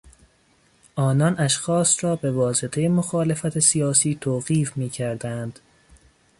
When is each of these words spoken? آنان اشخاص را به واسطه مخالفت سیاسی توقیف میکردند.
آنان 0.95 1.39
اشخاص 1.39 2.03
را 2.03 2.15
به 2.15 2.31
واسطه 2.31 2.89
مخالفت 2.89 3.59
سیاسی 3.59 4.17
توقیف 4.21 4.77
میکردند. 4.77 5.59